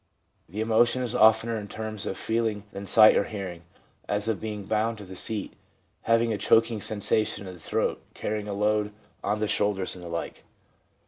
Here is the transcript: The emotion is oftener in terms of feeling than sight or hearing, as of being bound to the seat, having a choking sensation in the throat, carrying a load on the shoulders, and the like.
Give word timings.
The 0.49 0.61
emotion 0.61 1.03
is 1.03 1.13
oftener 1.13 1.57
in 1.59 1.67
terms 1.67 2.07
of 2.07 2.17
feeling 2.17 2.63
than 2.71 2.87
sight 2.87 3.15
or 3.15 3.25
hearing, 3.25 3.61
as 4.09 4.27
of 4.27 4.41
being 4.41 4.63
bound 4.63 4.97
to 4.97 5.05
the 5.05 5.15
seat, 5.15 5.53
having 6.09 6.33
a 6.33 6.39
choking 6.39 6.81
sensation 6.81 7.45
in 7.45 7.53
the 7.53 7.59
throat, 7.59 8.01
carrying 8.15 8.47
a 8.47 8.53
load 8.53 8.93
on 9.23 9.39
the 9.39 9.47
shoulders, 9.47 9.93
and 9.95 10.03
the 10.03 10.09
like. 10.09 10.43